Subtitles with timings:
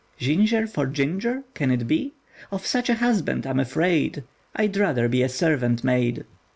[0.19, 2.13] Jinjer for ginger can it be?
[2.51, 4.23] Of such a husband I'm afraid;
[4.55, 6.25] I'd rather be a servant maid."